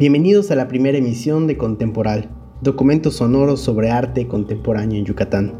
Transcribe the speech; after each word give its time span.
Bienvenidos 0.00 0.50
a 0.50 0.54
la 0.54 0.66
primera 0.66 0.96
emisión 0.96 1.46
de 1.46 1.58
Contemporal, 1.58 2.30
documentos 2.62 3.16
sonoros 3.16 3.60
sobre 3.60 3.90
arte 3.90 4.26
contemporáneo 4.26 4.98
en 4.98 5.04
Yucatán. 5.04 5.52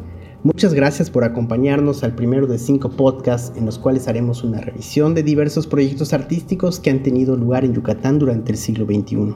Muchas 0.44 0.72
gracias 0.72 1.10
por 1.10 1.24
acompañarnos 1.24 2.02
al 2.04 2.14
primero 2.14 2.46
de 2.46 2.56
cinco 2.56 2.88
podcasts 2.88 3.52
en 3.58 3.66
los 3.66 3.78
cuales 3.78 4.08
haremos 4.08 4.42
una 4.42 4.62
revisión 4.62 5.12
de 5.12 5.24
diversos 5.24 5.66
proyectos 5.66 6.14
artísticos 6.14 6.80
que 6.80 6.88
han 6.88 7.02
tenido 7.02 7.36
lugar 7.36 7.66
en 7.66 7.74
Yucatán 7.74 8.18
durante 8.18 8.52
el 8.52 8.56
siglo 8.56 8.86
XXI. 8.86 9.34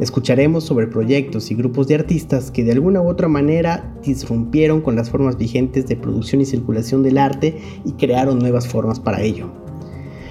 Escucharemos 0.00 0.64
sobre 0.64 0.86
proyectos 0.86 1.50
y 1.50 1.54
grupos 1.54 1.88
de 1.88 1.96
artistas 1.96 2.50
que 2.50 2.64
de 2.64 2.72
alguna 2.72 3.02
u 3.02 3.10
otra 3.10 3.28
manera 3.28 3.94
disrumpieron 4.02 4.80
con 4.80 4.96
las 4.96 5.10
formas 5.10 5.36
vigentes 5.36 5.86
de 5.86 5.96
producción 5.96 6.40
y 6.40 6.46
circulación 6.46 7.02
del 7.02 7.18
arte 7.18 7.58
y 7.84 7.92
crearon 7.92 8.38
nuevas 8.38 8.66
formas 8.66 8.98
para 8.98 9.20
ello. 9.20 9.63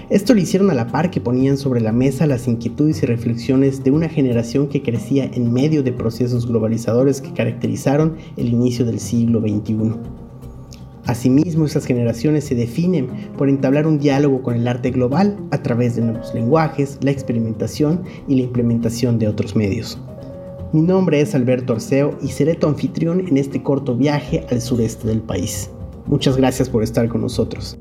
Esto 0.09 0.33
lo 0.33 0.41
hicieron 0.41 0.69
a 0.69 0.73
la 0.73 0.87
par 0.87 1.09
que 1.09 1.21
ponían 1.21 1.57
sobre 1.57 1.79
la 1.79 1.93
mesa 1.93 2.27
las 2.27 2.47
inquietudes 2.47 3.01
y 3.03 3.05
reflexiones 3.05 3.83
de 3.83 3.91
una 3.91 4.09
generación 4.09 4.67
que 4.67 4.81
crecía 4.81 5.29
en 5.33 5.53
medio 5.53 5.81
de 5.81 5.93
procesos 5.93 6.47
globalizadores 6.47 7.21
que 7.21 7.33
caracterizaron 7.33 8.17
el 8.35 8.49
inicio 8.49 8.85
del 8.85 8.99
siglo 8.99 9.39
XXI. 9.39 9.93
Asimismo, 11.05 11.65
esas 11.65 11.85
generaciones 11.85 12.45
se 12.45 12.55
definen 12.55 13.07
por 13.37 13.49
entablar 13.49 13.87
un 13.87 13.99
diálogo 13.99 14.41
con 14.41 14.55
el 14.55 14.67
arte 14.67 14.91
global 14.91 15.37
a 15.51 15.61
través 15.61 15.95
de 15.95 16.01
nuevos 16.01 16.33
lenguajes, 16.33 16.97
la 17.01 17.11
experimentación 17.11 18.03
y 18.27 18.35
la 18.35 18.43
implementación 18.43 19.19
de 19.19 19.27
otros 19.27 19.55
medios. 19.55 19.99
Mi 20.71 20.81
nombre 20.81 21.21
es 21.21 21.35
Alberto 21.35 21.73
Arceo 21.73 22.17
y 22.21 22.29
seré 22.29 22.55
tu 22.55 22.67
anfitrión 22.67 23.27
en 23.27 23.37
este 23.37 23.61
corto 23.61 23.95
viaje 23.95 24.45
al 24.49 24.61
sureste 24.61 25.07
del 25.07 25.21
país. 25.21 25.69
Muchas 26.07 26.35
gracias 26.35 26.69
por 26.69 26.83
estar 26.83 27.07
con 27.09 27.21
nosotros. 27.21 27.77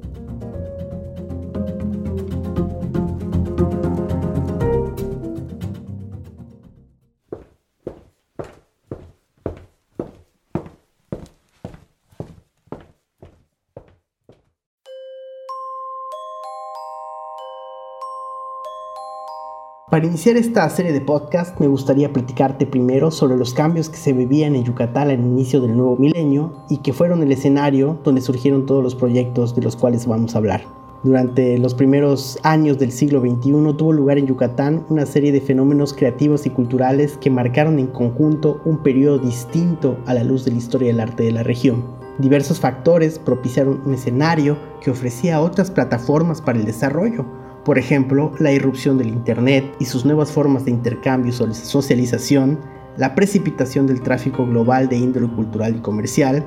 Para 19.93 20.07
iniciar 20.07 20.39
esta 20.39 20.67
serie 20.71 20.91
de 20.91 21.03
podcast 21.03 21.61
me 21.61 21.67
gustaría 21.67 22.15
platicarte 22.15 22.67
primero 22.67 23.11
sobre 23.11 23.37
los 23.37 23.53
cambios 23.53 23.91
que 23.91 23.99
se 23.99 24.15
vivían 24.15 24.55
en 24.55 24.65
Yucatán 24.65 25.11
al 25.11 25.21
inicio 25.21 25.61
del 25.61 25.77
nuevo 25.77 25.99
milenio 25.99 26.65
y 26.71 26.79
que 26.79 26.95
fueron 26.95 27.23
el 27.23 27.31
escenario 27.31 27.99
donde 28.03 28.23
surgieron 28.23 28.65
todos 28.65 28.83
los 28.83 28.95
proyectos 28.95 29.55
de 29.55 29.61
los 29.61 29.77
cuales 29.77 30.07
vamos 30.07 30.35
a 30.35 30.39
hablar. 30.39 30.65
Durante 31.03 31.59
los 31.59 31.75
primeros 31.75 32.39
años 32.43 32.79
del 32.79 32.91
siglo 32.91 33.21
XXI 33.21 33.51
tuvo 33.77 33.93
lugar 33.93 34.17
en 34.17 34.29
Yucatán 34.29 34.87
una 34.89 35.05
serie 35.05 35.31
de 35.31 35.43
fenómenos 35.43 35.93
creativos 35.93 36.47
y 36.47 36.49
culturales 36.49 37.19
que 37.19 37.29
marcaron 37.29 37.79
en 37.79 37.89
conjunto 37.89 38.63
un 38.65 38.79
periodo 38.83 39.19
distinto 39.19 39.99
a 40.07 40.15
la 40.15 40.25
luz 40.25 40.47
de 40.47 40.53
la 40.53 40.57
historia 40.57 40.89
del 40.89 41.01
arte 41.01 41.25
de 41.25 41.33
la 41.33 41.43
región. 41.43 41.85
Diversos 42.19 42.61
factores 42.61 43.19
propiciaron 43.19 43.83
un 43.85 43.93
escenario 43.93 44.57
que 44.81 44.91
ofrecía 44.91 45.43
otras 45.43 45.71
plataformas 45.71 46.41
para 46.41 46.59
el 46.59 46.65
desarrollo, 46.65 47.27
por 47.65 47.79
ejemplo, 47.79 48.33
la 48.39 48.53
irrupción 48.53 48.99
del 48.99 49.09
Internet 49.09 49.65
y 49.79 49.85
sus 49.85 50.05
nuevas 50.05 50.33
formas 50.33 50.65
de 50.65 50.73
intercambio 50.73 51.31
y 51.31 51.55
socialización, 51.55 52.59
la 52.97 53.15
precipitación 53.15 53.87
del 53.87 54.03
tráfico 54.03 54.45
global 54.47 54.89
de 54.89 54.97
índole 54.97 55.29
cultural 55.29 55.77
y 55.77 55.81
comercial, 55.81 56.45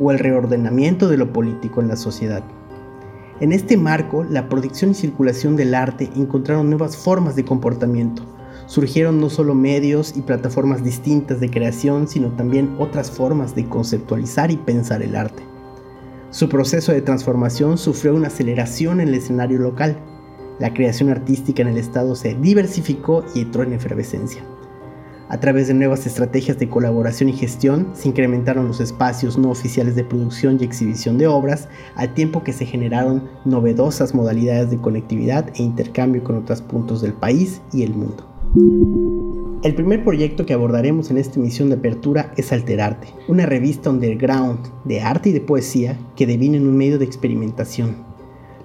o 0.00 0.10
el 0.10 0.18
reordenamiento 0.18 1.08
de 1.08 1.16
lo 1.16 1.32
político 1.32 1.80
en 1.80 1.88
la 1.88 1.96
sociedad. 1.96 2.42
En 3.40 3.52
este 3.52 3.76
marco, 3.76 4.24
la 4.24 4.48
producción 4.48 4.92
y 4.92 4.94
circulación 4.94 5.56
del 5.56 5.74
arte 5.74 6.10
encontraron 6.14 6.70
nuevas 6.70 6.96
formas 6.96 7.34
de 7.34 7.44
comportamiento. 7.44 8.22
Surgieron 8.66 9.20
no 9.20 9.30
solo 9.30 9.54
medios 9.54 10.16
y 10.16 10.22
plataformas 10.22 10.84
distintas 10.84 11.40
de 11.40 11.50
creación, 11.50 12.06
sino 12.06 12.28
también 12.28 12.76
otras 12.78 13.10
formas 13.10 13.56
de 13.56 13.68
conceptualizar 13.68 14.52
y 14.52 14.56
pensar 14.56 15.02
el 15.02 15.16
arte. 15.16 15.42
Su 16.30 16.48
proceso 16.48 16.92
de 16.92 17.02
transformación 17.02 17.76
sufrió 17.78 18.14
una 18.14 18.28
aceleración 18.28 19.00
en 19.00 19.08
el 19.08 19.14
escenario 19.14 19.58
local, 19.58 19.98
la 20.62 20.72
creación 20.72 21.10
artística 21.10 21.60
en 21.60 21.66
el 21.66 21.76
Estado 21.76 22.14
se 22.14 22.36
diversificó 22.36 23.24
y 23.34 23.40
entró 23.40 23.64
en 23.64 23.72
efervescencia. 23.72 24.44
A 25.28 25.40
través 25.40 25.66
de 25.66 25.74
nuevas 25.74 26.06
estrategias 26.06 26.56
de 26.56 26.68
colaboración 26.68 27.30
y 27.30 27.32
gestión, 27.32 27.88
se 27.94 28.08
incrementaron 28.08 28.68
los 28.68 28.78
espacios 28.78 29.36
no 29.36 29.50
oficiales 29.50 29.96
de 29.96 30.04
producción 30.04 30.58
y 30.60 30.64
exhibición 30.64 31.18
de 31.18 31.26
obras, 31.26 31.68
al 31.96 32.14
tiempo 32.14 32.44
que 32.44 32.52
se 32.52 32.64
generaron 32.64 33.28
novedosas 33.44 34.14
modalidades 34.14 34.70
de 34.70 34.78
conectividad 34.78 35.48
e 35.56 35.64
intercambio 35.64 36.22
con 36.22 36.36
otros 36.36 36.62
puntos 36.62 37.02
del 37.02 37.14
país 37.14 37.60
y 37.72 37.82
el 37.82 37.94
mundo. 37.94 38.24
El 39.64 39.74
primer 39.74 40.04
proyecto 40.04 40.46
que 40.46 40.54
abordaremos 40.54 41.10
en 41.10 41.18
esta 41.18 41.40
emisión 41.40 41.70
de 41.70 41.74
apertura 41.74 42.32
es 42.36 42.52
Alterarte, 42.52 43.08
una 43.26 43.46
revista 43.46 43.90
underground 43.90 44.60
de 44.84 45.00
arte 45.00 45.30
y 45.30 45.32
de 45.32 45.40
poesía 45.40 45.98
que 46.14 46.26
devino 46.26 46.56
en 46.56 46.68
un 46.68 46.76
medio 46.76 47.00
de 47.00 47.04
experimentación, 47.04 48.11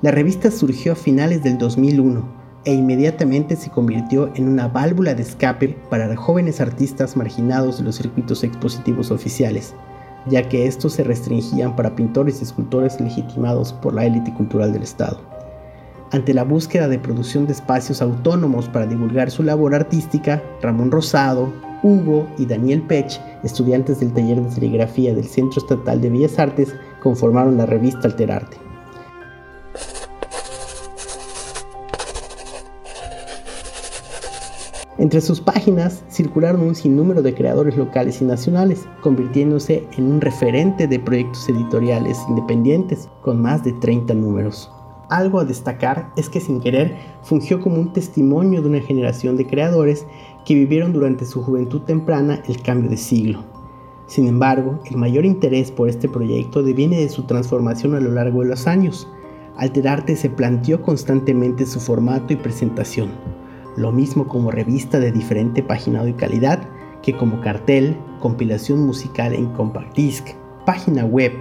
la 0.04 0.12
revista 0.12 0.52
surgió 0.52 0.92
a 0.92 0.96
finales 0.96 1.42
del 1.42 1.58
2001 1.58 2.24
e 2.66 2.74
inmediatamente 2.74 3.56
se 3.56 3.72
convirtió 3.72 4.30
en 4.36 4.48
una 4.48 4.68
válvula 4.68 5.16
de 5.16 5.24
escape 5.24 5.76
para 5.90 6.16
jóvenes 6.16 6.62
artistas 6.62 7.18
marginados 7.18 7.80
de 7.80 7.86
los 7.86 7.96
circuitos 7.96 8.44
expositivos 8.44 9.10
oficiales, 9.10 9.74
ya 10.28 10.48
que 10.48 10.68
estos 10.68 10.94
se 10.94 11.04
restringían 11.04 11.76
para 11.76 11.96
pintores 11.96 12.42
y 12.42 12.44
escultores 12.44 13.02
legitimados 13.02 13.74
por 13.74 13.96
la 13.96 14.06
élite 14.06 14.32
cultural 14.36 14.72
del 14.72 14.84
Estado. 14.84 15.20
Ante 16.12 16.32
la 16.34 16.44
búsqueda 16.44 16.88
de 16.88 17.00
producción 17.00 17.48
de 17.48 17.54
espacios 17.54 18.00
autónomos 18.00 18.70
para 18.70 18.86
divulgar 18.86 19.32
su 19.32 19.42
labor 19.42 19.74
artística, 19.74 20.44
Ramón 20.62 20.92
Rosado, 20.92 21.52
Hugo 21.82 22.28
y 22.38 22.46
Daniel 22.46 22.84
Pech, 22.84 23.20
estudiantes 23.44 24.00
del 24.00 24.14
taller 24.14 24.44
de 24.44 24.52
serigrafía 24.52 25.16
del 25.16 25.26
Centro 25.26 25.60
Estatal 25.60 26.02
de 26.02 26.12
Bellas 26.12 26.38
Artes, 26.38 26.76
conformaron 27.02 27.58
la 27.58 27.66
revista 27.66 28.08
Alterarte. 28.08 28.67
Entre 35.00 35.22
sus 35.22 35.40
páginas 35.42 36.04
circularon 36.10 36.62
un 36.62 36.74
sinnúmero 36.74 37.22
de 37.22 37.36
creadores 37.36 37.78
locales 37.78 38.20
y 38.20 38.26
nacionales, 38.26 38.88
convirtiéndose 39.02 39.88
en 39.96 40.12
un 40.12 40.22
referente 40.22 40.88
de 40.88 41.00
proyectos 41.00 41.48
editoriales 41.50 42.18
independientes 42.28 43.08
con 43.22 43.40
más 43.40 43.64
de 43.64 43.74
30 43.74 44.16
números. 44.16 44.72
Algo 45.10 45.40
a 45.40 45.46
destacar 45.46 46.12
es 46.18 46.30
que 46.30 46.42
sin 46.42 46.60
querer 46.62 46.96
fungió 47.22 47.62
como 47.62 47.80
un 47.80 47.94
testimonio 47.94 48.64
de 48.64 48.70
una 48.70 48.82
generación 48.82 49.38
de 49.38 49.46
creadores 49.46 50.08
que 50.46 50.56
vivieron 50.56 50.94
durante 50.94 51.26
su 51.26 51.44
juventud 51.44 51.82
temprana 51.82 52.42
el 52.48 52.60
cambio 52.64 52.90
de 52.90 52.98
siglo. 52.98 53.44
Sin 54.08 54.28
embargo, 54.28 54.80
el 54.90 54.98
mayor 54.98 55.26
interés 55.26 55.70
por 55.70 55.90
este 55.90 56.10
proyecto 56.10 56.64
deviene 56.64 56.98
de 56.98 57.10
su 57.10 57.24
transformación 57.24 57.94
a 57.94 58.00
lo 58.00 58.12
largo 58.12 58.42
de 58.42 58.50
los 58.50 58.66
años. 58.66 59.08
Alterarte 59.58 60.16
se 60.16 60.32
planteó 60.32 60.82
constantemente 60.82 61.68
su 61.68 61.80
formato 61.80 62.34
y 62.34 62.38
presentación 62.38 63.12
lo 63.78 63.92
mismo 63.92 64.28
como 64.28 64.52
revista 64.52 65.00
de 65.00 65.12
diferente 65.12 65.64
paginado 65.64 66.08
y 66.08 66.14
calidad 66.14 66.60
que 67.02 67.16
como 67.16 67.40
cartel, 67.42 67.96
compilación 68.20 68.86
musical 68.86 69.34
en 69.34 69.46
compact 69.54 69.96
disc, 69.96 70.28
página 70.66 71.06
web, 71.06 71.32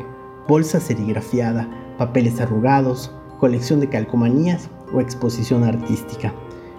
bolsa 0.47 0.79
serigrafiada, 0.79 1.69
papeles 1.99 2.41
arrugados, 2.41 3.13
colección 3.41 3.81
de 3.81 3.89
calcomanías 3.89 4.71
o 4.93 5.01
exposición 5.01 5.65
artística. 5.65 6.33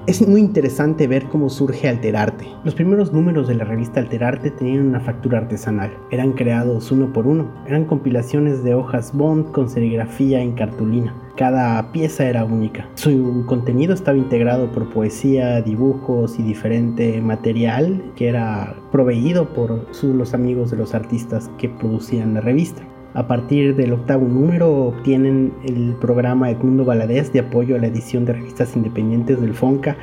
Es 0.05 0.25
muy 0.25 0.39
interesante 0.39 1.05
ver 1.05 1.27
cómo 1.27 1.49
surge 1.49 1.89
Alterarte. 1.89 2.47
Los 2.63 2.75
primeros 2.75 3.11
números 3.11 3.49
de 3.49 3.55
la 3.55 3.65
revista 3.65 3.99
Alterarte 3.99 4.51
tenían 4.51 4.87
una 4.87 5.01
factura 5.01 5.39
artesanal. 5.39 5.91
Eran 6.11 6.31
creados 6.31 6.93
uno 6.93 7.11
por 7.11 7.27
uno. 7.27 7.51
Eran 7.67 7.83
compilaciones 7.83 8.63
de 8.63 8.73
hojas 8.73 9.11
bond 9.13 9.51
con 9.51 9.69
serigrafía 9.69 10.41
en 10.41 10.53
cartulina. 10.53 11.13
Cada 11.37 11.91
pieza 11.91 12.27
era 12.27 12.43
única. 12.45 12.89
Su 12.95 13.43
contenido 13.45 13.93
estaba 13.93 14.17
integrado 14.17 14.71
por 14.71 14.89
poesía, 14.89 15.61
dibujos 15.61 16.39
y 16.39 16.41
diferente 16.41 17.21
material 17.21 18.11
que 18.15 18.27
era 18.27 18.75
proveído 18.91 19.53
por 19.53 19.85
los 20.01 20.33
amigos 20.33 20.71
de 20.71 20.77
los 20.77 20.95
artistas 20.95 21.51
que 21.59 21.69
producían 21.69 22.33
la 22.33 22.41
revista. 22.41 22.81
A 23.13 23.27
partir 23.27 23.75
del 23.75 23.93
octavo 23.93 24.27
número 24.27 24.87
obtienen 24.87 25.53
el 25.63 25.95
programa 26.01 26.49
Edmundo 26.49 26.85
Valadez 26.85 27.31
de 27.31 27.41
apoyo 27.41 27.75
a 27.75 27.79
la 27.79 27.87
edición 27.87 28.25
de 28.25 28.33
revistas 28.33 28.75
independientes 28.75 29.39
del 29.39 29.53
FONCA 29.53 29.95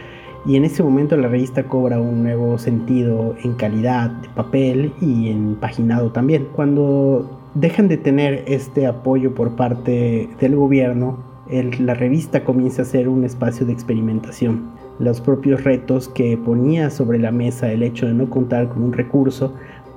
y 0.46 0.54
en 0.54 0.64
ese 0.64 0.84
momento 0.84 1.16
la 1.16 1.26
revista 1.26 1.64
cobra 1.64 2.00
un 2.00 2.22
nuevo 2.22 2.58
sentido 2.58 3.34
en 3.42 3.54
calidad 3.54 4.10
de 4.10 4.28
papel 4.28 4.92
y 5.00 5.30
en 5.30 5.56
paginado 5.56 6.12
también. 6.12 6.46
Cuando 6.54 7.40
dejan 7.54 7.88
de 7.88 7.96
tener 7.96 8.44
este 8.46 8.86
apoyo 8.86 9.34
por 9.34 9.56
parte 9.56 10.28
del 10.40 10.56
gobierno, 10.56 11.18
la 11.78 11.94
revista 11.94 12.44
comienza 12.44 12.82
a 12.82 12.86
ser 12.86 13.08
un 13.08 13.24
espacio 13.24 13.66
de 13.66 13.72
experimentación. 13.72 14.72
Los 14.98 15.20
propios 15.20 15.64
retos 15.64 16.08
que 16.08 16.36
ponía 16.36 16.90
sobre 16.90 17.18
la 17.18 17.30
mesa 17.30 17.70
el 17.70 17.82
hecho 17.82 18.06
de 18.06 18.14
no 18.14 18.30
contar 18.30 18.68
con 18.68 18.82
un 18.82 18.92
recurso 18.92 19.54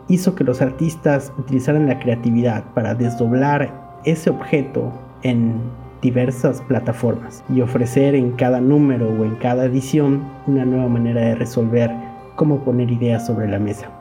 hizo 0.07 0.35
que 0.35 0.43
los 0.43 0.61
artistas 0.61 1.33
utilizaran 1.37 1.87
la 1.87 1.99
creatividad 1.99 2.63
para 2.73 2.95
desdoblar 2.95 3.99
ese 4.05 4.29
objeto 4.29 4.91
en 5.23 5.55
diversas 6.01 6.61
plataformas 6.61 7.43
y 7.53 7.61
ofrecer 7.61 8.15
en 8.15 8.31
cada 8.33 8.61
número 8.61 9.09
o 9.09 9.25
en 9.25 9.35
cada 9.35 9.65
edición 9.65 10.21
una 10.45 10.65
nueva 10.65 10.87
manera 10.87 11.21
de 11.21 11.35
resolver 11.35 11.91
cómo 12.35 12.63
poner 12.63 12.91
ideas 12.91 13.25
sobre 13.25 13.47
la 13.47 13.59
mesa. 13.59 13.96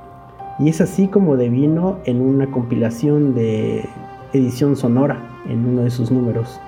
Y 0.59 0.69
es 0.71 0.81
así 0.81 1.09
como 1.09 1.37
devino 1.37 1.99
en 2.05 2.21
una 2.21 2.51
compilación 2.51 3.35
de 3.35 3.85
edición 4.33 4.77
sonora 4.77 5.21
en 5.49 5.67
uno 5.67 5.83
de 5.83 5.91
sus 5.91 6.11
números. 6.11 6.61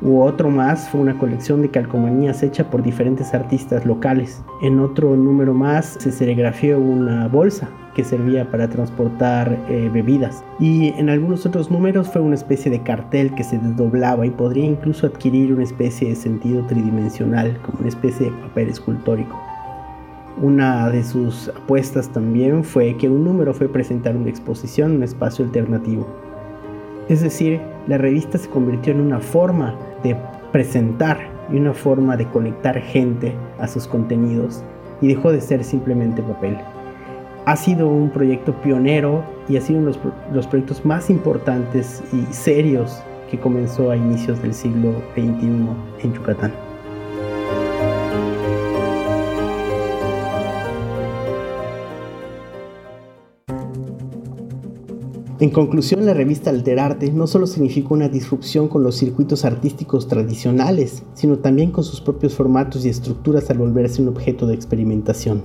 U 0.00 0.20
otro 0.20 0.48
más 0.48 0.88
fue 0.88 1.00
una 1.00 1.18
colección 1.18 1.60
de 1.60 1.70
calcomanías 1.70 2.42
hecha 2.42 2.70
por 2.70 2.82
diferentes 2.82 3.34
artistas 3.34 3.84
locales. 3.84 4.42
En 4.62 4.78
otro 4.78 5.16
número 5.16 5.52
más 5.52 5.96
se 5.98 6.12
serigrafió 6.12 6.78
una 6.78 7.26
bolsa 7.26 7.68
que 7.94 8.04
servía 8.04 8.48
para 8.48 8.68
transportar 8.68 9.58
eh, 9.68 9.90
bebidas. 9.92 10.44
Y 10.60 10.90
en 10.90 11.10
algunos 11.10 11.44
otros 11.46 11.68
números 11.68 12.08
fue 12.08 12.22
una 12.22 12.36
especie 12.36 12.70
de 12.70 12.80
cartel 12.84 13.34
que 13.34 13.42
se 13.42 13.58
desdoblaba 13.58 14.24
y 14.24 14.30
podría 14.30 14.66
incluso 14.66 15.08
adquirir 15.08 15.52
una 15.52 15.64
especie 15.64 16.10
de 16.10 16.14
sentido 16.14 16.64
tridimensional, 16.66 17.58
como 17.62 17.80
una 17.80 17.88
especie 17.88 18.26
de 18.26 18.32
papel 18.42 18.68
escultórico. 18.68 19.47
Una 20.40 20.88
de 20.90 21.02
sus 21.02 21.48
apuestas 21.48 22.08
también 22.10 22.62
fue 22.62 22.96
que 22.96 23.08
un 23.08 23.24
número 23.24 23.52
fue 23.52 23.68
presentar 23.68 24.16
una 24.16 24.28
exposición, 24.28 24.96
un 24.96 25.02
espacio 25.02 25.44
alternativo. 25.44 26.06
Es 27.08 27.22
decir, 27.22 27.60
la 27.86 27.98
revista 27.98 28.38
se 28.38 28.48
convirtió 28.48 28.92
en 28.92 29.00
una 29.00 29.18
forma 29.18 29.74
de 30.02 30.16
presentar 30.52 31.18
y 31.50 31.56
una 31.56 31.72
forma 31.72 32.16
de 32.16 32.26
conectar 32.28 32.78
gente 32.78 33.34
a 33.58 33.66
sus 33.66 33.86
contenidos 33.86 34.62
y 35.00 35.08
dejó 35.08 35.32
de 35.32 35.40
ser 35.40 35.64
simplemente 35.64 36.22
papel. 36.22 36.58
Ha 37.46 37.56
sido 37.56 37.88
un 37.88 38.10
proyecto 38.10 38.52
pionero 38.62 39.24
y 39.48 39.56
ha 39.56 39.60
sido 39.60 39.80
uno 39.80 39.92
de 39.92 39.98
los 40.34 40.46
proyectos 40.46 40.84
más 40.84 41.08
importantes 41.08 42.02
y 42.12 42.32
serios 42.32 43.02
que 43.30 43.38
comenzó 43.38 43.90
a 43.90 43.96
inicios 43.96 44.40
del 44.42 44.52
siglo 44.52 44.92
XXI 45.14 45.68
en 46.02 46.12
Yucatán. 46.12 46.67
En 55.40 55.50
conclusión, 55.50 56.04
la 56.04 56.14
revista 56.14 56.50
Alterarte 56.50 57.12
no 57.12 57.28
solo 57.28 57.46
significó 57.46 57.94
una 57.94 58.08
disrupción 58.08 58.66
con 58.66 58.82
los 58.82 58.96
circuitos 58.96 59.44
artísticos 59.44 60.08
tradicionales, 60.08 61.04
sino 61.14 61.38
también 61.38 61.70
con 61.70 61.84
sus 61.84 62.00
propios 62.00 62.34
formatos 62.34 62.84
y 62.84 62.88
estructuras 62.88 63.48
al 63.48 63.58
volverse 63.58 64.02
un 64.02 64.08
objeto 64.08 64.48
de 64.48 64.54
experimentación. 64.54 65.42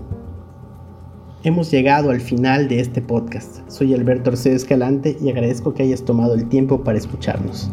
Hemos 1.44 1.70
llegado 1.70 2.10
al 2.10 2.22
final 2.22 2.68
de 2.70 2.80
este 2.80 3.04
podcast. 3.04 3.70
Soy 3.70 3.94
Alberto 3.94 4.32
Arceo 4.32 4.56
Escalante 4.56 5.16
y 5.22 5.30
agradezco 5.30 5.76
que 5.76 5.84
hayas 5.84 6.04
tomado 6.04 6.34
el 6.34 6.50
tiempo 6.50 6.84
para 6.84 6.98
escucharnos. 6.98 7.70